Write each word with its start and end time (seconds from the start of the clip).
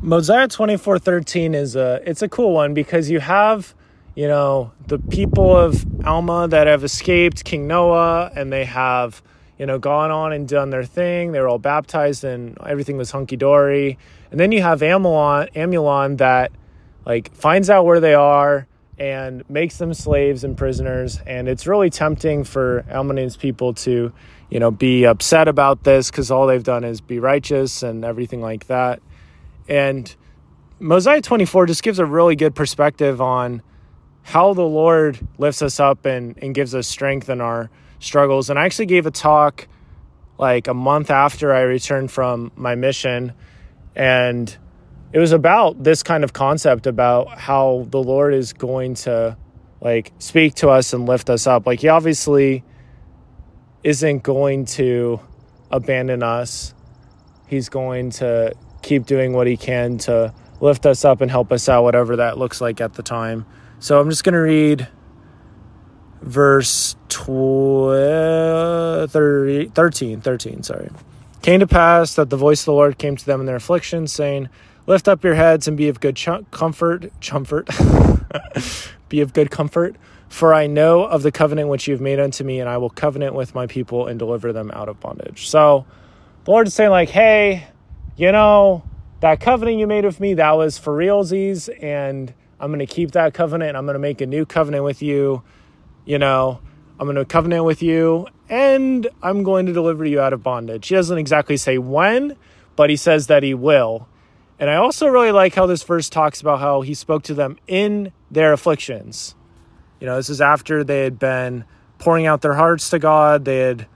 Mosiah 0.00 0.46
24:13 0.46 1.54
is 1.54 1.74
a 1.74 2.00
it's 2.06 2.22
a 2.22 2.28
cool 2.28 2.52
one 2.52 2.72
because 2.72 3.10
you 3.10 3.18
have, 3.18 3.74
you 4.14 4.28
know, 4.28 4.70
the 4.86 4.96
people 4.96 5.56
of 5.56 5.84
Alma 6.06 6.46
that 6.46 6.68
have 6.68 6.84
escaped 6.84 7.44
King 7.44 7.66
Noah 7.66 8.30
and 8.36 8.52
they 8.52 8.64
have, 8.64 9.20
you 9.58 9.66
know, 9.66 9.80
gone 9.80 10.12
on 10.12 10.32
and 10.32 10.46
done 10.46 10.70
their 10.70 10.84
thing. 10.84 11.32
They 11.32 11.40
were 11.40 11.48
all 11.48 11.58
baptized 11.58 12.22
and 12.22 12.56
everything 12.64 12.96
was 12.96 13.10
hunky 13.10 13.36
dory. 13.36 13.98
And 14.30 14.38
then 14.38 14.52
you 14.52 14.62
have 14.62 14.84
Amulon, 14.84 15.48
Amulon 15.56 16.18
that 16.18 16.52
like 17.04 17.34
finds 17.34 17.68
out 17.68 17.84
where 17.84 17.98
they 17.98 18.14
are 18.14 18.68
and 19.00 19.42
makes 19.50 19.78
them 19.78 19.92
slaves 19.92 20.44
and 20.44 20.56
prisoners. 20.56 21.20
And 21.26 21.48
it's 21.48 21.66
really 21.66 21.90
tempting 21.90 22.44
for 22.44 22.84
Almana's 22.88 23.36
people 23.36 23.74
to, 23.74 24.12
you 24.48 24.60
know, 24.60 24.70
be 24.70 25.06
upset 25.06 25.48
about 25.48 25.82
this 25.82 26.08
because 26.08 26.30
all 26.30 26.46
they've 26.46 26.62
done 26.62 26.84
is 26.84 27.00
be 27.00 27.18
righteous 27.18 27.82
and 27.82 28.04
everything 28.04 28.40
like 28.40 28.68
that. 28.68 29.00
And 29.68 30.14
Mosiah 30.80 31.20
24 31.20 31.66
just 31.66 31.82
gives 31.82 31.98
a 31.98 32.06
really 32.06 32.36
good 32.36 32.54
perspective 32.54 33.20
on 33.20 33.62
how 34.22 34.54
the 34.54 34.62
Lord 34.62 35.18
lifts 35.38 35.62
us 35.62 35.78
up 35.80 36.06
and, 36.06 36.36
and 36.42 36.54
gives 36.54 36.74
us 36.74 36.86
strength 36.86 37.28
in 37.28 37.40
our 37.40 37.70
struggles. 37.98 38.50
And 38.50 38.58
I 38.58 38.64
actually 38.64 38.86
gave 38.86 39.06
a 39.06 39.10
talk 39.10 39.68
like 40.38 40.68
a 40.68 40.74
month 40.74 41.10
after 41.10 41.52
I 41.52 41.62
returned 41.62 42.10
from 42.10 42.52
my 42.54 42.74
mission. 42.74 43.32
And 43.94 44.56
it 45.12 45.18
was 45.18 45.32
about 45.32 45.82
this 45.82 46.02
kind 46.02 46.24
of 46.24 46.32
concept 46.32 46.86
about 46.86 47.38
how 47.38 47.86
the 47.90 47.98
Lord 48.02 48.34
is 48.34 48.52
going 48.52 48.94
to 48.94 49.36
like 49.80 50.12
speak 50.18 50.54
to 50.56 50.68
us 50.68 50.92
and 50.92 51.06
lift 51.06 51.30
us 51.30 51.46
up. 51.46 51.66
Like, 51.66 51.80
He 51.80 51.88
obviously 51.88 52.64
isn't 53.82 54.22
going 54.22 54.66
to 54.66 55.20
abandon 55.70 56.22
us, 56.22 56.74
He's 57.46 57.68
going 57.68 58.10
to 58.10 58.54
keep 58.88 59.04
doing 59.04 59.34
what 59.34 59.46
he 59.46 59.56
can 59.56 59.98
to 59.98 60.32
lift 60.60 60.86
us 60.86 61.04
up 61.04 61.20
and 61.20 61.30
help 61.30 61.52
us 61.52 61.68
out, 61.68 61.82
whatever 61.82 62.16
that 62.16 62.38
looks 62.38 62.60
like 62.60 62.80
at 62.80 62.94
the 62.94 63.02
time. 63.02 63.44
So 63.80 64.00
I'm 64.00 64.08
just 64.08 64.24
going 64.24 64.32
to 64.32 64.40
read 64.40 64.88
verse 66.22 66.96
12, 67.10 69.10
30, 69.10 69.68
13, 69.68 70.20
13, 70.22 70.62
sorry. 70.62 70.88
Came 71.42 71.60
to 71.60 71.66
pass 71.66 72.14
that 72.14 72.30
the 72.30 72.38
voice 72.38 72.62
of 72.62 72.66
the 72.66 72.72
Lord 72.72 72.96
came 72.96 73.14
to 73.14 73.26
them 73.26 73.40
in 73.40 73.46
their 73.46 73.56
affliction, 73.56 74.06
saying, 74.06 74.48
Lift 74.86 75.06
up 75.06 75.22
your 75.22 75.34
heads 75.34 75.68
and 75.68 75.76
be 75.76 75.90
of 75.90 76.00
good 76.00 76.16
ch- 76.16 76.50
comfort, 76.50 77.12
comfort, 77.20 77.68
be 79.10 79.20
of 79.20 79.34
good 79.34 79.50
comfort, 79.50 79.96
for 80.30 80.54
I 80.54 80.66
know 80.66 81.04
of 81.04 81.22
the 81.22 81.30
covenant 81.30 81.68
which 81.68 81.86
you 81.86 81.92
have 81.92 82.00
made 82.00 82.18
unto 82.18 82.42
me, 82.42 82.58
and 82.58 82.70
I 82.70 82.78
will 82.78 82.88
covenant 82.88 83.34
with 83.34 83.54
my 83.54 83.66
people 83.66 84.06
and 84.06 84.18
deliver 84.18 84.50
them 84.50 84.70
out 84.70 84.88
of 84.88 84.98
bondage. 84.98 85.46
So 85.46 85.84
the 86.44 86.52
Lord 86.52 86.68
is 86.68 86.74
saying, 86.74 86.90
like, 86.90 87.10
hey, 87.10 87.66
you 88.18 88.32
know, 88.32 88.82
that 89.20 89.40
covenant 89.40 89.78
you 89.78 89.86
made 89.86 90.04
with 90.04 90.18
me, 90.18 90.34
that 90.34 90.50
was 90.52 90.76
for 90.76 90.92
realsies, 90.92 91.70
and 91.80 92.34
I'm 92.58 92.70
going 92.70 92.80
to 92.80 92.92
keep 92.92 93.12
that 93.12 93.32
covenant. 93.32 93.76
I'm 93.76 93.86
going 93.86 93.94
to 93.94 94.00
make 94.00 94.20
a 94.20 94.26
new 94.26 94.44
covenant 94.44 94.82
with 94.82 95.00
you. 95.00 95.44
You 96.04 96.18
know, 96.18 96.60
I'm 96.98 97.06
going 97.06 97.14
to 97.14 97.24
covenant 97.24 97.64
with 97.64 97.80
you, 97.80 98.26
and 98.48 99.06
I'm 99.22 99.44
going 99.44 99.66
to 99.66 99.72
deliver 99.72 100.04
you 100.04 100.20
out 100.20 100.32
of 100.32 100.42
bondage. 100.42 100.88
He 100.88 100.96
doesn't 100.96 101.16
exactly 101.16 101.56
say 101.56 101.78
when, 101.78 102.36
but 102.74 102.90
he 102.90 102.96
says 102.96 103.28
that 103.28 103.44
he 103.44 103.54
will. 103.54 104.08
And 104.58 104.68
I 104.68 104.74
also 104.74 105.06
really 105.06 105.30
like 105.30 105.54
how 105.54 105.66
this 105.66 105.84
verse 105.84 106.08
talks 106.08 106.40
about 106.40 106.58
how 106.58 106.80
he 106.80 106.94
spoke 106.94 107.22
to 107.24 107.34
them 107.34 107.56
in 107.68 108.12
their 108.32 108.52
afflictions. 108.52 109.36
You 110.00 110.08
know, 110.08 110.16
this 110.16 110.28
is 110.28 110.40
after 110.40 110.82
they 110.82 111.04
had 111.04 111.20
been 111.20 111.64
pouring 112.00 112.26
out 112.26 112.42
their 112.42 112.54
hearts 112.54 112.90
to 112.90 112.98
God. 112.98 113.44
They 113.44 113.58
had 113.58 113.86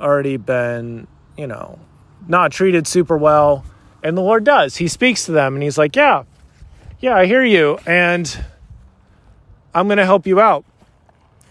already 0.00 0.36
been, 0.36 1.08
you 1.36 1.48
know, 1.48 1.80
not 2.28 2.52
treated 2.52 2.86
super 2.86 3.16
well. 3.16 3.64
And 4.02 4.16
the 4.16 4.22
Lord 4.22 4.44
does. 4.44 4.76
He 4.76 4.88
speaks 4.88 5.24
to 5.26 5.32
them 5.32 5.54
and 5.54 5.62
he's 5.62 5.78
like, 5.78 5.96
Yeah, 5.96 6.24
yeah, 7.00 7.16
I 7.16 7.26
hear 7.26 7.44
you. 7.44 7.78
And 7.86 8.44
I'm 9.74 9.86
going 9.88 9.98
to 9.98 10.04
help 10.06 10.26
you 10.26 10.40
out. 10.40 10.64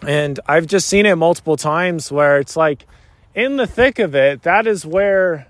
And 0.01 0.39
I've 0.47 0.67
just 0.67 0.87
seen 0.87 1.05
it 1.05 1.15
multiple 1.15 1.57
times 1.57 2.11
where 2.11 2.39
it's 2.39 2.55
like 2.55 2.85
in 3.33 3.57
the 3.57 3.67
thick 3.67 3.99
of 3.99 4.15
it, 4.15 4.43
that 4.43 4.67
is 4.67 4.85
where 4.85 5.47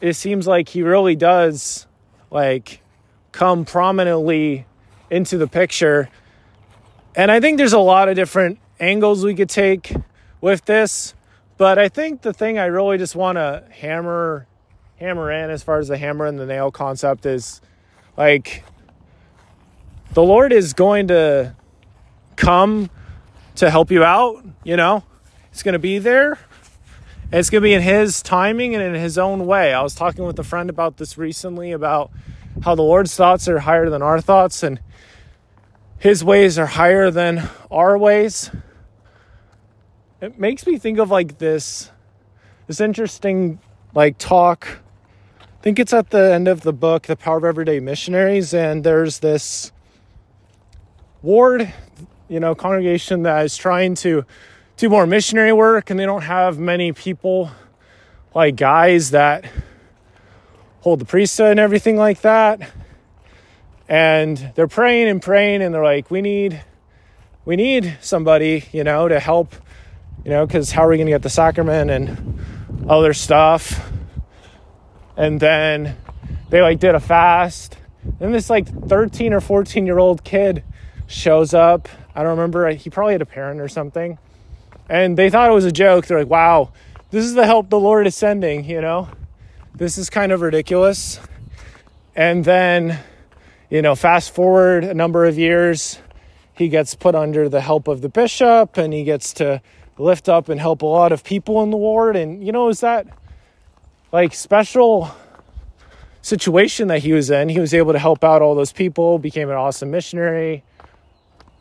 it 0.00 0.14
seems 0.14 0.46
like 0.46 0.68
he 0.68 0.82
really 0.82 1.14
does 1.14 1.86
like 2.30 2.80
come 3.30 3.64
prominently 3.64 4.66
into 5.10 5.38
the 5.38 5.46
picture. 5.46 6.08
And 7.14 7.30
I 7.30 7.40
think 7.40 7.58
there's 7.58 7.72
a 7.72 7.78
lot 7.78 8.08
of 8.08 8.16
different 8.16 8.58
angles 8.80 9.24
we 9.24 9.34
could 9.34 9.50
take 9.50 9.94
with 10.40 10.64
this. 10.64 11.14
But 11.62 11.78
I 11.78 11.88
think 11.88 12.22
the 12.22 12.32
thing 12.32 12.58
I 12.58 12.64
really 12.64 12.98
just 12.98 13.14
want 13.14 13.36
to 13.36 13.62
hammer 13.70 14.48
hammer 14.96 15.30
in 15.30 15.48
as 15.48 15.62
far 15.62 15.78
as 15.78 15.86
the 15.86 15.96
hammer 15.96 16.26
and 16.26 16.36
the 16.36 16.44
nail 16.44 16.72
concept 16.72 17.24
is 17.24 17.60
like 18.16 18.64
the 20.12 20.24
Lord 20.24 20.52
is 20.52 20.72
going 20.72 21.06
to 21.06 21.54
come 22.34 22.90
to 23.54 23.70
help 23.70 23.92
you 23.92 24.02
out, 24.02 24.44
you 24.64 24.76
know? 24.76 25.04
It's 25.52 25.62
going 25.62 25.74
to 25.74 25.78
be 25.78 26.00
there. 26.00 26.36
It's 27.32 27.48
going 27.48 27.62
to 27.62 27.64
be 27.64 27.74
in 27.74 27.82
his 27.82 28.22
timing 28.22 28.74
and 28.74 28.82
in 28.82 29.00
his 29.00 29.16
own 29.16 29.46
way. 29.46 29.72
I 29.72 29.82
was 29.82 29.94
talking 29.94 30.24
with 30.24 30.40
a 30.40 30.44
friend 30.44 30.68
about 30.68 30.96
this 30.96 31.16
recently 31.16 31.70
about 31.70 32.10
how 32.64 32.74
the 32.74 32.82
Lord's 32.82 33.14
thoughts 33.14 33.46
are 33.46 33.60
higher 33.60 33.88
than 33.88 34.02
our 34.02 34.20
thoughts 34.20 34.64
and 34.64 34.80
his 36.00 36.24
ways 36.24 36.58
are 36.58 36.66
higher 36.66 37.08
than 37.12 37.48
our 37.70 37.96
ways 37.96 38.50
it 40.22 40.38
makes 40.38 40.68
me 40.68 40.78
think 40.78 41.00
of 41.00 41.10
like 41.10 41.38
this 41.38 41.90
this 42.68 42.80
interesting 42.80 43.58
like 43.92 44.16
talk. 44.18 44.78
I 45.40 45.62
think 45.62 45.80
it's 45.80 45.92
at 45.92 46.10
the 46.10 46.32
end 46.32 46.46
of 46.46 46.60
the 46.60 46.72
book 46.72 47.08
the 47.08 47.16
power 47.16 47.38
of 47.38 47.44
everyday 47.44 47.80
missionaries 47.80 48.54
and 48.54 48.84
there's 48.84 49.18
this 49.18 49.72
ward 51.22 51.72
you 52.28 52.38
know 52.38 52.54
congregation 52.54 53.24
that 53.24 53.44
is 53.44 53.56
trying 53.56 53.96
to 53.96 54.24
do 54.76 54.88
more 54.88 55.06
missionary 55.06 55.52
work 55.52 55.90
and 55.90 55.98
they 55.98 56.06
don't 56.06 56.22
have 56.22 56.56
many 56.56 56.92
people 56.92 57.50
like 58.32 58.54
guys 58.54 59.10
that 59.10 59.44
hold 60.82 61.00
the 61.00 61.04
priesthood 61.04 61.50
and 61.50 61.60
everything 61.60 61.96
like 61.96 62.20
that. 62.20 62.70
And 63.88 64.52
they're 64.54 64.68
praying 64.68 65.08
and 65.08 65.20
praying 65.20 65.62
and 65.62 65.74
they're 65.74 65.82
like 65.82 66.12
we 66.12 66.22
need 66.22 66.62
we 67.44 67.56
need 67.56 67.98
somebody 68.00 68.66
you 68.70 68.84
know 68.84 69.08
to 69.08 69.18
help 69.18 69.56
you 70.24 70.30
know, 70.30 70.46
because 70.46 70.70
how 70.70 70.84
are 70.84 70.88
we 70.88 70.96
going 70.96 71.06
to 71.06 71.12
get 71.12 71.22
the 71.22 71.30
sacrament 71.30 71.90
and 71.90 72.38
other 72.88 73.12
stuff? 73.12 73.90
And 75.16 75.40
then 75.40 75.96
they 76.50 76.62
like 76.62 76.78
did 76.78 76.94
a 76.94 77.00
fast. 77.00 77.76
And 78.20 78.34
this 78.34 78.50
like 78.50 78.68
13 78.88 79.32
or 79.32 79.40
14 79.40 79.86
year 79.86 79.98
old 79.98 80.24
kid 80.24 80.64
shows 81.06 81.54
up. 81.54 81.88
I 82.14 82.22
don't 82.22 82.30
remember. 82.30 82.66
Uh, 82.66 82.74
he 82.74 82.90
probably 82.90 83.14
had 83.14 83.22
a 83.22 83.26
parent 83.26 83.60
or 83.60 83.68
something. 83.68 84.18
And 84.88 85.16
they 85.16 85.30
thought 85.30 85.50
it 85.50 85.54
was 85.54 85.64
a 85.64 85.72
joke. 85.72 86.06
They're 86.06 86.18
like, 86.18 86.28
wow, 86.28 86.72
this 87.10 87.24
is 87.24 87.34
the 87.34 87.46
help 87.46 87.70
the 87.70 87.80
Lord 87.80 88.06
is 88.06 88.16
sending, 88.16 88.64
you 88.64 88.80
know? 88.80 89.08
This 89.74 89.96
is 89.98 90.10
kind 90.10 90.32
of 90.32 90.40
ridiculous. 90.40 91.20
And 92.14 92.44
then, 92.44 92.98
you 93.70 93.80
know, 93.80 93.94
fast 93.94 94.34
forward 94.34 94.84
a 94.84 94.94
number 94.94 95.24
of 95.24 95.38
years, 95.38 95.98
he 96.54 96.68
gets 96.68 96.94
put 96.94 97.14
under 97.14 97.48
the 97.48 97.60
help 97.60 97.88
of 97.88 98.02
the 98.02 98.08
bishop 98.08 98.76
and 98.76 98.92
he 98.92 99.04
gets 99.04 99.32
to 99.34 99.62
lift 99.98 100.28
up 100.28 100.48
and 100.48 100.60
help 100.60 100.82
a 100.82 100.86
lot 100.86 101.12
of 101.12 101.24
people 101.24 101.62
in 101.62 101.70
the 101.70 101.76
ward. 101.76 102.16
And, 102.16 102.44
you 102.44 102.52
know, 102.52 102.68
is 102.68 102.80
that 102.80 103.06
like 104.10 104.34
special 104.34 105.14
situation 106.22 106.88
that 106.88 107.00
he 107.00 107.12
was 107.12 107.30
in? 107.30 107.48
He 107.48 107.60
was 107.60 107.74
able 107.74 107.92
to 107.92 107.98
help 107.98 108.24
out 108.24 108.42
all 108.42 108.54
those 108.54 108.72
people, 108.72 109.18
became 109.18 109.50
an 109.50 109.56
awesome 109.56 109.90
missionary, 109.90 110.62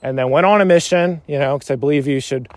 and 0.01 0.17
then 0.17 0.29
went 0.29 0.45
on 0.45 0.61
a 0.61 0.65
mission, 0.65 1.21
you 1.27 1.39
know, 1.39 1.57
because 1.57 1.71
I 1.71 1.75
believe 1.75 2.07
you 2.07 2.19
should 2.19 2.47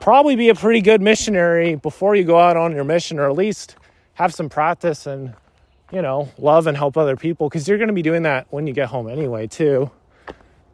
probably 0.00 0.36
be 0.36 0.48
a 0.48 0.54
pretty 0.54 0.80
good 0.80 1.00
missionary 1.00 1.74
before 1.74 2.14
you 2.14 2.24
go 2.24 2.38
out 2.38 2.56
on 2.56 2.74
your 2.74 2.84
mission, 2.84 3.18
or 3.18 3.28
at 3.28 3.36
least 3.36 3.76
have 4.14 4.34
some 4.34 4.48
practice 4.48 5.06
and, 5.06 5.34
you 5.92 6.02
know, 6.02 6.30
love 6.38 6.66
and 6.66 6.76
help 6.76 6.96
other 6.96 7.16
people 7.16 7.48
because 7.48 7.68
you're 7.68 7.78
going 7.78 7.88
to 7.88 7.94
be 7.94 8.02
doing 8.02 8.22
that 8.22 8.46
when 8.50 8.66
you 8.66 8.72
get 8.72 8.88
home 8.88 9.08
anyway, 9.08 9.46
too. 9.46 9.90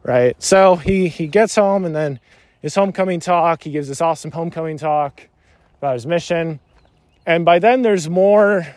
Right. 0.03 0.41
So 0.41 0.77
he, 0.77 1.09
he 1.09 1.27
gets 1.27 1.55
home 1.55 1.83
and 1.83 1.93
then 1.93 2.21
his 2.61 2.75
homecoming 2.75 3.19
talk. 3.19 3.63
He 3.63 3.71
gives 3.71 3.87
this 3.87 4.01
awesome 4.01 4.31
homecoming 4.31 4.77
talk 4.77 5.27
about 5.79 5.93
his 5.93 6.05
mission. 6.05 6.59
And 7.25 7.45
by 7.45 7.59
then 7.59 7.81
there's 7.81 8.09
more 8.09 8.67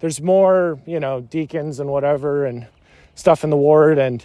there's 0.00 0.20
more, 0.20 0.80
you 0.86 0.98
know, 0.98 1.20
deacons 1.20 1.78
and 1.78 1.90
whatever 1.90 2.46
and 2.46 2.66
stuff 3.14 3.44
in 3.44 3.50
the 3.50 3.56
ward 3.56 3.98
and 3.98 4.24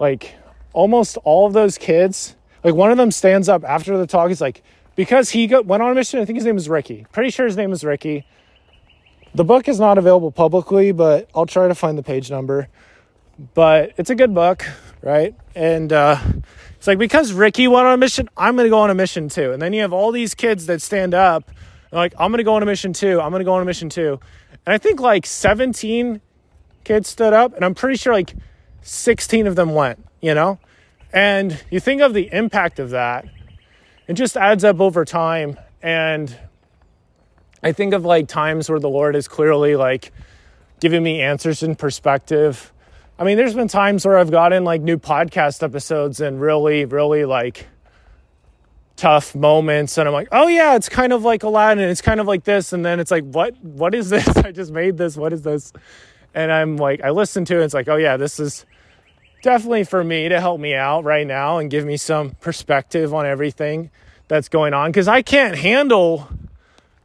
like 0.00 0.34
almost 0.72 1.18
all 1.24 1.46
of 1.46 1.52
those 1.52 1.78
kids, 1.78 2.36
like 2.64 2.74
one 2.74 2.90
of 2.90 2.96
them 2.96 3.10
stands 3.10 3.48
up 3.48 3.64
after 3.64 3.96
the 3.98 4.06
talk. 4.06 4.28
He's 4.28 4.40
like, 4.40 4.62
because 4.96 5.30
he 5.30 5.46
got, 5.46 5.66
went 5.66 5.82
on 5.82 5.92
a 5.92 5.94
mission, 5.94 6.20
I 6.20 6.24
think 6.24 6.36
his 6.36 6.46
name 6.46 6.56
is 6.56 6.68
Ricky. 6.68 7.06
Pretty 7.12 7.30
sure 7.30 7.46
his 7.46 7.56
name 7.56 7.72
is 7.72 7.84
Ricky. 7.84 8.26
The 9.34 9.44
book 9.44 9.68
is 9.68 9.78
not 9.78 9.98
available 9.98 10.30
publicly, 10.30 10.92
but 10.92 11.28
I'll 11.34 11.46
try 11.46 11.68
to 11.68 11.74
find 11.74 11.98
the 11.98 12.02
page 12.02 12.30
number. 12.30 12.68
But 13.52 13.92
it's 13.98 14.10
a 14.10 14.14
good 14.14 14.32
book, 14.32 14.64
right? 15.02 15.34
And 15.54 15.92
uh, 15.92 16.18
it's 16.84 16.86
like 16.86 16.98
because 16.98 17.32
Ricky 17.32 17.66
went 17.66 17.86
on 17.86 17.94
a 17.94 17.96
mission, 17.96 18.28
I'm 18.36 18.56
going 18.56 18.66
to 18.66 18.70
go 18.70 18.80
on 18.80 18.90
a 18.90 18.94
mission 18.94 19.30
too. 19.30 19.52
And 19.52 19.62
then 19.62 19.72
you 19.72 19.80
have 19.80 19.94
all 19.94 20.12
these 20.12 20.34
kids 20.34 20.66
that 20.66 20.82
stand 20.82 21.14
up, 21.14 21.50
like 21.90 22.12
I'm 22.18 22.30
going 22.30 22.40
to 22.40 22.44
go 22.44 22.56
on 22.56 22.62
a 22.62 22.66
mission 22.66 22.92
too. 22.92 23.22
I'm 23.22 23.30
going 23.30 23.40
to 23.40 23.44
go 23.46 23.54
on 23.54 23.62
a 23.62 23.64
mission 23.64 23.88
too. 23.88 24.20
And 24.66 24.74
I 24.74 24.76
think 24.76 25.00
like 25.00 25.24
17 25.24 26.20
kids 26.84 27.08
stood 27.08 27.32
up, 27.32 27.54
and 27.54 27.64
I'm 27.64 27.74
pretty 27.74 27.96
sure 27.96 28.12
like 28.12 28.34
16 28.82 29.46
of 29.46 29.56
them 29.56 29.74
went, 29.74 30.04
you 30.20 30.34
know? 30.34 30.58
And 31.10 31.58
you 31.70 31.80
think 31.80 32.02
of 32.02 32.12
the 32.12 32.28
impact 32.30 32.78
of 32.78 32.90
that, 32.90 33.24
it 34.06 34.12
just 34.12 34.36
adds 34.36 34.62
up 34.62 34.78
over 34.78 35.06
time. 35.06 35.58
And 35.80 36.38
I 37.62 37.72
think 37.72 37.94
of 37.94 38.04
like 38.04 38.28
times 38.28 38.68
where 38.68 38.78
the 38.78 38.90
Lord 38.90 39.16
is 39.16 39.26
clearly 39.26 39.74
like 39.74 40.12
giving 40.80 41.02
me 41.02 41.22
answers 41.22 41.62
in 41.62 41.76
perspective. 41.76 42.74
I 43.18 43.22
mean, 43.24 43.36
there's 43.36 43.54
been 43.54 43.68
times 43.68 44.04
where 44.04 44.18
I've 44.18 44.30
gotten 44.30 44.64
like 44.64 44.80
new 44.80 44.98
podcast 44.98 45.62
episodes 45.62 46.20
and 46.20 46.40
really, 46.40 46.84
really 46.84 47.24
like 47.24 47.68
tough 48.96 49.34
moments 49.34 49.98
and 49.98 50.08
I'm 50.08 50.14
like, 50.14 50.28
"Oh 50.32 50.48
yeah, 50.48 50.74
it's 50.74 50.88
kind 50.88 51.12
of 51.12 51.22
like 51.22 51.42
Aladdin, 51.44 51.82
and 51.82 51.90
it's 51.90 52.02
kind 52.02 52.20
of 52.20 52.26
like 52.26 52.44
this." 52.44 52.72
And 52.72 52.84
then 52.84 52.98
it's 52.98 53.10
like, 53.10 53.24
"What 53.24 53.54
what 53.62 53.94
is 53.94 54.10
this? 54.10 54.28
I 54.36 54.50
just 54.50 54.72
made 54.72 54.96
this. 54.98 55.16
What 55.16 55.32
is 55.32 55.42
this?" 55.42 55.72
And 56.34 56.50
I'm 56.50 56.76
like, 56.76 57.02
I 57.04 57.10
listen 57.10 57.44
to 57.46 57.60
it, 57.60 57.64
it's 57.64 57.74
like, 57.74 57.88
"Oh 57.88 57.96
yeah, 57.96 58.16
this 58.16 58.40
is 58.40 58.66
definitely 59.42 59.84
for 59.84 60.02
me 60.02 60.28
to 60.28 60.40
help 60.40 60.58
me 60.58 60.74
out 60.74 61.04
right 61.04 61.26
now 61.26 61.58
and 61.58 61.70
give 61.70 61.84
me 61.84 61.96
some 61.96 62.30
perspective 62.40 63.14
on 63.14 63.26
everything 63.26 63.90
that's 64.26 64.48
going 64.48 64.74
on 64.74 64.90
because 64.90 65.06
I 65.06 65.22
can't 65.22 65.56
handle 65.56 66.28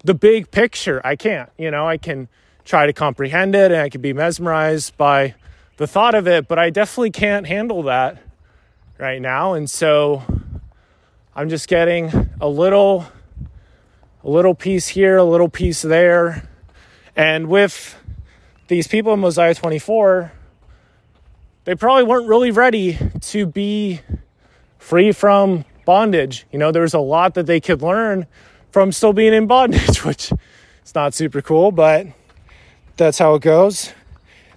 the 0.05 0.13
big 0.13 0.49
picture. 0.49 1.01
I 1.05 1.17
can't, 1.17 1.51
you 1.57 1.69
know, 1.69 1.85
I 1.85 1.97
can 1.97 2.29
try 2.63 2.85
to 2.85 2.93
comprehend 2.93 3.55
it 3.55 3.71
and 3.71 3.81
I 3.81 3.89
can 3.89 3.99
be 4.01 4.13
mesmerized 4.13 4.95
by 4.97 5.35
the 5.79 5.87
thought 5.87 6.13
of 6.13 6.27
it, 6.27 6.49
but 6.49 6.59
I 6.59 6.71
definitely 6.71 7.11
can't 7.11 7.47
handle 7.47 7.83
that 7.83 8.21
right 8.97 9.21
now. 9.21 9.53
And 9.53 9.69
so 9.69 10.21
I'm 11.33 11.47
just 11.47 11.69
getting 11.69 12.11
a 12.41 12.49
little 12.49 13.07
a 14.21 14.29
little 14.29 14.53
piece 14.53 14.89
here, 14.89 15.15
a 15.15 15.23
little 15.23 15.47
piece 15.47 15.81
there. 15.81 16.49
And 17.15 17.47
with 17.47 17.97
these 18.67 18.89
people 18.89 19.13
in 19.13 19.21
Mosiah 19.21 19.55
24, 19.55 20.33
they 21.63 21.75
probably 21.75 22.03
weren't 22.03 22.27
really 22.27 22.51
ready 22.51 22.97
to 23.21 23.45
be 23.45 24.01
free 24.79 25.13
from 25.13 25.63
bondage. 25.85 26.45
You 26.51 26.59
know, 26.59 26.73
there's 26.73 26.93
a 26.93 26.99
lot 26.99 27.35
that 27.35 27.45
they 27.45 27.61
could 27.61 27.81
learn 27.81 28.27
from 28.71 28.91
still 28.91 29.13
being 29.13 29.33
in 29.33 29.47
bondage, 29.47 30.03
which 30.03 30.33
is 30.83 30.93
not 30.93 31.13
super 31.13 31.41
cool, 31.41 31.71
but 31.71 32.05
that's 32.97 33.17
how 33.17 33.35
it 33.35 33.41
goes. 33.41 33.93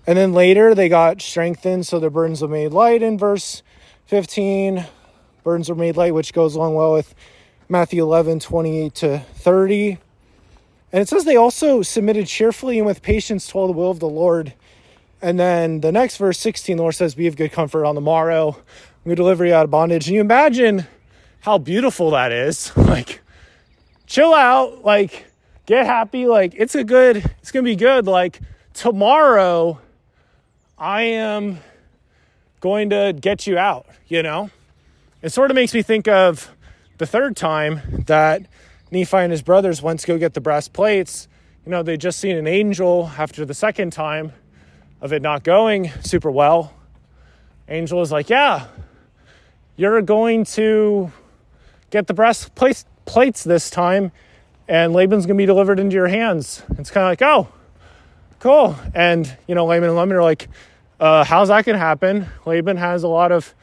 And 0.07 0.19
then 0.19 0.33
later 0.33 0.75
they 0.75 0.89
got 0.89 1.23
strengthened, 1.23 1.87
so 1.87 2.01
their 2.01 2.11
burdens 2.11 2.43
were 2.43 2.49
made 2.49 2.73
light 2.73 3.03
in 3.03 3.19
verse 3.19 3.63
15. 4.07 4.87
Burdens 5.45 5.69
were 5.69 5.77
made 5.77 5.97
light, 5.97 6.15
which 6.15 6.33
goes 6.33 6.55
along 6.55 6.75
well 6.75 6.93
with 6.93 7.15
Matthew 7.69 8.03
11, 8.03 8.41
28 8.41 8.95
to 8.97 9.19
30. 9.19 9.99
And 10.93 11.01
it 11.01 11.09
says 11.09 11.25
they 11.25 11.37
also 11.37 11.83
submitted 11.83 12.27
cheerfully 12.27 12.79
and 12.79 12.87
with 12.87 13.03
patience 13.03 13.47
to 13.49 13.59
all 13.59 13.67
the 13.67 13.73
will 13.73 13.91
of 13.91 14.01
the 14.01 14.09
Lord. 14.09 14.53
And 15.23 15.39
then 15.39 15.81
the 15.81 15.93
next 15.93 16.17
verse, 16.17 16.39
16, 16.39 16.77
the 16.77 16.83
Lord 16.83 16.95
says, 16.95 17.15
Be 17.15 17.29
of 17.29 17.37
good 17.37 17.53
comfort 17.53 17.87
on 17.87 17.95
the 17.95 18.01
morrow. 18.01 18.49
I'm 18.49 19.05
going 19.05 19.17
to 19.17 19.23
deliver 19.23 19.47
you 19.47 19.55
out 19.55 19.65
of 19.65 19.71
bondage. 19.71 20.07
And 20.07 20.15
you 20.15 20.21
imagine 20.21 20.87
how 21.41 21.59
beautiful 21.59 22.11
that 22.11 22.33
is. 22.33 22.73
Like, 22.93 23.21
chill 24.07 24.35
out. 24.35 24.85
Like, 24.85 25.27
get 25.65 25.87
happy. 25.87 26.27
Like, 26.27 26.53
it's 26.55 26.75
a 26.75 26.85
good, 26.85 27.17
it's 27.41 27.51
going 27.51 27.65
to 27.65 27.71
be 27.71 27.77
good. 27.77 28.07
Like, 28.07 28.41
tomorrow, 28.75 29.81
I 30.83 31.03
am 31.03 31.61
going 32.59 32.91
to 32.91 33.13
get 33.13 33.47
you 33.47 33.57
out, 33.57 33.87
you 34.09 34.21
know? 34.21 34.51
It 35.23 35.31
sort 35.31 35.53
of 35.53 35.55
makes 35.55 35.73
me 35.73 35.81
think 35.81 36.09
of 36.09 36.51
the 36.99 37.07
third 37.07 37.37
time 37.37 38.03
that 38.07 38.43
Nephi 38.91 39.17
and 39.19 39.31
his 39.31 39.43
brothers 39.43 39.81
went 39.81 40.01
to 40.01 40.09
go 40.09 40.19
get 40.19 40.35
the 40.35 40.41
brass 40.41 40.67
plates. 40.67 41.29
You 41.65 41.71
know, 41.71 41.85
they 41.85 41.97
just 41.97 42.19
seen 42.19 42.37
an 42.37 42.49
angel 42.49 43.13
after 43.17 43.45
the 43.45 43.55
second 43.55 43.93
time 43.93 44.33
of 45.01 45.13
it 45.13 45.23
not 45.23 45.45
going 45.45 45.93
super 46.01 46.33
well. 46.33 46.75
Angel 47.69 48.03
is 48.03 48.11
like, 48.11 48.29
Yeah, 48.29 48.67
you're 49.77 50.03
going 50.03 50.45
to 50.47 51.13
get 51.91 52.09
the 52.09 52.15
brass 52.15 52.49
plates, 52.49 52.87
plates 53.05 53.45
this 53.45 53.71
time, 53.71 54.11
and 54.67 54.93
Laban's 54.93 55.27
to 55.27 55.35
be 55.35 55.47
delivered 55.47 55.79
into 55.79 55.95
your 55.95 56.09
hands. 56.09 56.65
It's 56.77 56.91
kind 56.91 57.05
of 57.05 57.11
like, 57.13 57.23
Oh, 57.23 57.47
cool. 58.41 58.75
And, 58.97 59.33
you 59.47 59.55
know, 59.55 59.65
Laman 59.65 59.91
and 59.91 59.97
Laban 59.97 60.17
are 60.17 60.25
like, 60.25 60.49
uh, 61.03 61.25
How's 61.25 61.49
that 61.49 61.65
to 61.65 61.77
happen? 61.77 62.29
Laban 62.47 62.77
has 62.77 63.03
a 63.03 63.09
lot 63.09 63.33
of 63.33 63.57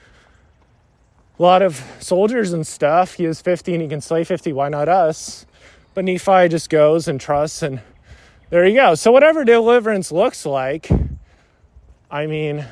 a 1.40 1.42
lot 1.42 1.62
of 1.62 1.82
soldiers 2.02 2.52
and 2.52 2.68
stuff. 2.68 3.14
He 3.14 3.24
is 3.24 3.42
50 3.42 3.76
and 3.76 3.82
he 3.82 3.88
can 3.88 4.02
slay 4.02 4.26
50. 4.26 4.52
Why 4.52 4.68
not 4.68 4.90
us? 4.90 5.46
But 5.94 6.04
Nephi 6.04 6.50
just 6.50 6.70
goes 6.70 7.08
and 7.08 7.20
trusts, 7.20 7.64
and 7.64 7.80
there 8.50 8.66
you 8.68 8.76
go. 8.76 8.94
So, 8.96 9.14
whatever 9.14 9.46
deliverance 9.46 10.12
looks 10.12 10.46
like, 10.46 10.90
I 12.12 12.28
mean, 12.28 12.66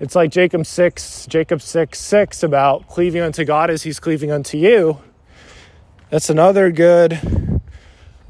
it's 0.00 0.16
like 0.16 0.32
Jacob 0.32 0.66
6, 0.66 1.26
Jacob 1.26 1.62
6, 1.62 2.00
6 2.00 2.42
about 2.42 2.88
cleaving 2.88 3.22
unto 3.22 3.44
God 3.44 3.70
as 3.70 3.84
he's 3.84 4.00
cleaving 4.00 4.32
unto 4.32 4.58
you. 4.58 5.00
That's 6.10 6.28
another 6.28 6.72
good 6.72 7.20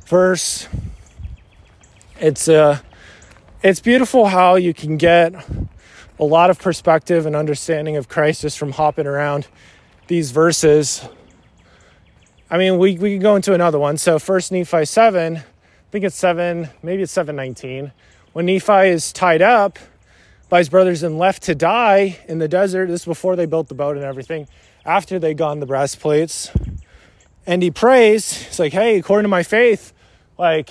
verse. 0.04 0.68
It's 2.20 2.46
uh 2.46 2.80
it's 3.62 3.78
beautiful 3.78 4.26
how 4.26 4.56
you 4.56 4.74
can 4.74 4.96
get 4.96 5.34
a 6.18 6.24
lot 6.24 6.50
of 6.50 6.58
perspective 6.58 7.26
and 7.26 7.36
understanding 7.36 7.96
of 7.96 8.08
Christ 8.08 8.42
just 8.42 8.58
from 8.58 8.72
hopping 8.72 9.06
around 9.06 9.46
these 10.08 10.32
verses. 10.32 11.08
I 12.50 12.58
mean, 12.58 12.78
we, 12.78 12.98
we 12.98 13.12
can 13.12 13.22
go 13.22 13.36
into 13.36 13.54
another 13.54 13.78
one. 13.78 13.98
So, 13.98 14.18
First 14.18 14.50
Nephi 14.50 14.84
7, 14.84 15.36
I 15.36 15.44
think 15.92 16.04
it's 16.04 16.16
7, 16.16 16.70
maybe 16.82 17.02
it's 17.02 17.12
719. 17.12 17.92
When 18.32 18.46
Nephi 18.46 18.88
is 18.88 19.12
tied 19.12 19.42
up 19.42 19.78
by 20.48 20.58
his 20.58 20.68
brothers 20.68 21.04
and 21.04 21.16
left 21.16 21.44
to 21.44 21.54
die 21.54 22.18
in 22.26 22.40
the 22.40 22.48
desert, 22.48 22.88
this 22.88 23.02
is 23.02 23.06
before 23.06 23.36
they 23.36 23.46
built 23.46 23.68
the 23.68 23.74
boat 23.74 23.96
and 23.96 24.04
everything, 24.04 24.48
after 24.84 25.20
they 25.20 25.34
got 25.34 25.52
on 25.52 25.60
the 25.60 25.66
brass 25.66 25.94
plates. 25.94 26.50
And 27.46 27.62
he 27.62 27.70
prays, 27.70 28.44
it's 28.48 28.58
like, 28.58 28.72
hey, 28.72 28.98
according 28.98 29.24
to 29.24 29.28
my 29.28 29.44
faith, 29.44 29.92
like, 30.36 30.70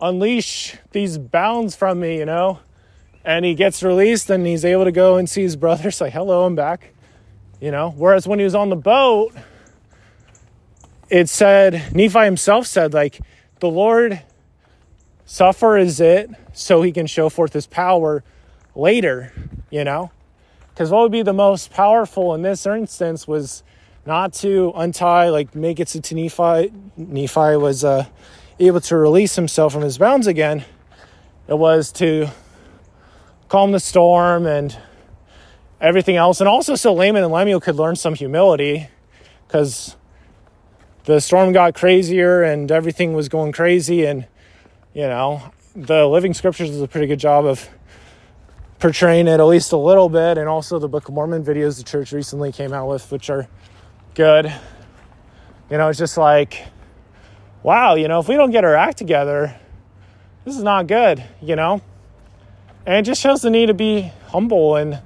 unleash 0.00 0.76
these 0.92 1.18
bounds 1.18 1.74
from 1.74 2.00
me, 2.00 2.18
you 2.18 2.24
know? 2.26 2.60
and 3.26 3.44
he 3.44 3.54
gets 3.56 3.82
released 3.82 4.30
and 4.30 4.46
he's 4.46 4.64
able 4.64 4.84
to 4.84 4.92
go 4.92 5.16
and 5.16 5.28
see 5.28 5.42
his 5.42 5.56
brothers 5.56 6.00
like 6.00 6.12
hello 6.12 6.46
i'm 6.46 6.54
back 6.54 6.92
you 7.58 7.70
know? 7.70 7.88
Whereas 7.96 8.28
when 8.28 8.38
he 8.38 8.44
was 8.44 8.54
on 8.54 8.70
the 8.70 8.76
boat 8.76 9.34
it 11.10 11.28
said 11.28 11.92
nephi 11.94 12.24
himself 12.24 12.66
said 12.66 12.94
like 12.94 13.20
the 13.60 13.68
lord 13.68 14.22
suffers 15.24 16.00
it 16.00 16.30
so 16.52 16.82
he 16.82 16.92
can 16.92 17.06
show 17.06 17.28
forth 17.28 17.52
his 17.52 17.66
power 17.66 18.22
later 18.74 19.32
you 19.70 19.82
know? 19.82 20.12
Because 20.68 20.90
what 20.90 21.02
would 21.02 21.12
be 21.12 21.22
the 21.22 21.32
most 21.32 21.72
powerful 21.72 22.34
in 22.34 22.42
this 22.42 22.64
instance 22.66 23.26
was 23.26 23.64
not 24.04 24.32
to 24.34 24.72
untie 24.76 25.30
like 25.30 25.54
make 25.54 25.80
it 25.80 25.88
to 25.88 26.14
nephi. 26.14 26.72
Nephi 26.96 27.56
was 27.56 27.82
uh, 27.82 28.06
able 28.58 28.80
to 28.80 28.96
release 28.96 29.36
himself 29.36 29.72
from 29.72 29.82
his 29.82 29.98
bounds 29.98 30.26
again 30.26 30.64
it 31.48 31.56
was 31.56 31.92
to 31.92 32.28
calm 33.48 33.70
the 33.70 33.80
storm 33.80 34.46
and 34.46 34.76
everything 35.80 36.16
else. 36.16 36.40
And 36.40 36.48
also, 36.48 36.74
so 36.74 36.92
Laman 36.92 37.22
and 37.22 37.32
Lemuel 37.32 37.60
could 37.60 37.76
learn 37.76 37.94
some 37.94 38.14
humility 38.14 38.88
because 39.46 39.96
the 41.04 41.20
storm 41.20 41.52
got 41.52 41.74
crazier 41.74 42.42
and 42.42 42.70
everything 42.72 43.12
was 43.12 43.28
going 43.28 43.52
crazy. 43.52 44.04
And, 44.04 44.26
you 44.92 45.02
know, 45.02 45.52
the 45.76 46.06
Living 46.06 46.34
Scriptures 46.34 46.70
does 46.70 46.82
a 46.82 46.88
pretty 46.88 47.06
good 47.06 47.20
job 47.20 47.44
of 47.44 47.68
portraying 48.80 49.28
it 49.28 49.38
at 49.38 49.44
least 49.44 49.70
a 49.70 49.76
little 49.76 50.08
bit. 50.08 50.38
And 50.38 50.48
also, 50.48 50.80
the 50.80 50.88
Book 50.88 51.08
of 51.08 51.14
Mormon 51.14 51.44
videos 51.44 51.78
the 51.78 51.84
church 51.84 52.10
recently 52.10 52.50
came 52.50 52.72
out 52.72 52.88
with, 52.88 53.12
which 53.12 53.30
are 53.30 53.46
good. 54.14 54.52
You 55.70 55.76
know, 55.76 55.88
it's 55.88 55.98
just 55.98 56.16
like, 56.16 56.66
wow, 57.66 57.96
you 57.96 58.06
know, 58.06 58.20
if 58.20 58.28
we 58.28 58.36
don't 58.36 58.52
get 58.52 58.62
our 58.62 58.76
act 58.76 58.96
together, 58.96 59.52
this 60.44 60.56
is 60.56 60.62
not 60.62 60.86
good, 60.86 61.24
you 61.42 61.56
know? 61.56 61.82
And 62.86 62.94
it 62.94 63.02
just 63.02 63.20
shows 63.20 63.42
the 63.42 63.50
need 63.50 63.66
to 63.66 63.74
be 63.74 64.12
humble 64.28 64.76
and 64.76 65.00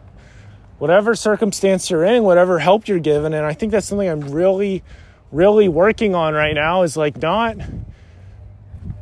whatever 0.79 1.15
circumstance 1.15 1.91
you're 1.91 2.05
in, 2.05 2.23
whatever 2.23 2.59
help 2.59 2.87
you're 2.87 2.99
given. 2.99 3.33
And 3.33 3.47
I 3.47 3.55
think 3.55 3.73
that's 3.73 3.87
something 3.87 4.07
I'm 4.07 4.21
really, 4.31 4.85
really 5.33 5.69
working 5.69 6.15
on 6.15 6.35
right 6.35 6.55
now 6.55 6.83
is 6.83 6.99
like 6.99 7.17
not 7.17 7.57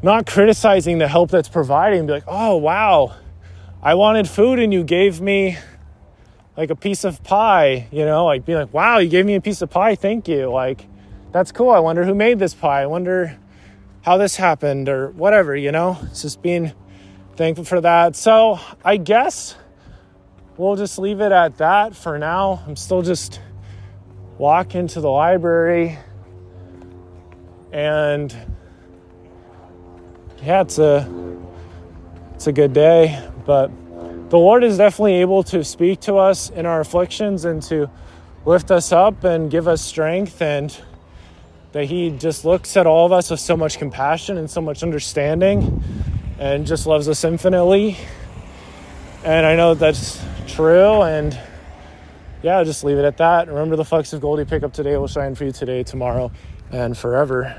not 0.05 0.25
criticizing 0.25 0.99
the 0.99 1.09
help 1.09 1.33
that's 1.33 1.49
providing. 1.49 2.07
Be 2.07 2.13
like, 2.13 2.25
oh 2.29 2.59
wow, 2.59 3.17
I 3.83 3.97
wanted 3.97 4.29
food 4.29 4.61
and 4.61 4.73
you 4.73 4.85
gave 4.85 5.21
me 5.21 5.59
like 6.57 6.71
a 6.71 6.77
piece 6.77 7.03
of 7.03 7.25
pie, 7.25 7.89
you 7.91 8.05
know, 8.05 8.27
like 8.27 8.47
be 8.47 8.55
like, 8.55 8.73
wow, 8.73 8.99
you 8.99 9.09
gave 9.09 9.27
me 9.27 9.35
a 9.35 9.41
piece 9.41 9.63
of 9.63 9.71
pie, 9.71 9.97
thank 9.97 10.29
you. 10.29 10.49
Like, 10.49 10.87
that's 11.33 11.51
cool. 11.51 11.71
I 11.71 11.81
wonder 11.81 12.05
who 12.05 12.15
made 12.15 12.39
this 12.39 12.55
pie. 12.55 12.83
I 12.83 12.87
wonder 12.87 13.37
how 14.09 14.17
this 14.17 14.37
happened 14.37 14.89
or 14.89 15.11
whatever, 15.11 15.55
you 15.55 15.71
know? 15.71 15.99
It's 16.05 16.23
just 16.23 16.41
being 16.41 16.73
thankful 17.37 17.67
for 17.67 17.79
that. 17.83 18.17
So 18.17 18.59
I 18.83 18.97
guess 18.97 19.55
we'll 20.57 20.77
just 20.77 20.99
leave 20.99 21.21
it 21.21 21.31
at 21.31 21.59
that 21.59 21.95
for 21.95 22.17
now. 22.17 22.65
I'm 22.67 22.75
still 22.75 23.03
just 23.03 23.39
walking 24.39 24.87
to 24.87 25.03
the 25.03 25.11
library 25.11 25.99
and 27.71 28.35
yeah, 30.43 30.63
it's 30.63 30.79
a 30.79 31.07
it's 32.33 32.47
a 32.47 32.53
good 32.53 32.73
day. 32.73 33.29
But 33.45 33.71
the 34.31 34.39
Lord 34.39 34.65
is 34.65 34.79
definitely 34.79 35.17
able 35.17 35.43
to 35.43 35.63
speak 35.63 36.01
to 36.01 36.17
us 36.17 36.49
in 36.49 36.65
our 36.65 36.81
afflictions 36.81 37.45
and 37.45 37.63
to 37.65 37.91
lift 38.47 38.71
us 38.71 38.91
up 38.91 39.25
and 39.25 39.51
give 39.51 39.69
us 39.69 39.83
strength 39.83 40.41
and 40.41 40.75
that 41.73 41.85
he 41.85 42.11
just 42.11 42.45
looks 42.45 42.77
at 42.77 42.87
all 42.87 43.07
of 43.07 43.13
us 43.13 43.31
with 43.31 43.41
so 43.41 43.57
much 43.57 43.79
compassion 43.79 44.39
and 44.39 44.51
so 44.51 44.61
much 44.61 44.83
understanding 44.83 45.83
and 46.39 46.67
just 46.67 46.87
loves 46.87 47.09
us 47.09 47.25
infinitely. 47.25 47.97
And 49.25 49.45
I 49.45 49.57
know 49.57 49.75
that's 49.75 50.23
true. 50.47 51.03
And 51.03 51.39
yeah, 52.43 52.59
I'll 52.59 52.65
just 52.65 52.85
leave 52.85 52.99
it 52.99 53.05
at 53.05 53.19
that. 53.19 53.49
Remember 53.49 53.77
the 53.77 53.85
flecks 53.85 54.13
of 54.13 54.21
gold 54.21 54.39
you 54.39 54.45
pick 54.45 54.63
up 54.63 54.73
today 54.73 54.97
will 54.97 55.09
shine 55.09 55.35
for 55.35 55.45
you 55.45 55.53
today, 55.53 55.83
tomorrow, 55.83 56.31
and 56.71 56.97
forever. 56.97 57.57